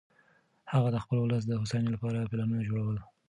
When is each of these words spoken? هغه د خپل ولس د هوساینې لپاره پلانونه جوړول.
هغه 0.71 0.89
د 0.91 0.97
خپل 1.03 1.17
ولس 1.19 1.43
د 1.47 1.51
هوساینې 1.59 1.89
لپاره 1.95 2.29
پلانونه 2.31 2.63
جوړول. 2.69 2.97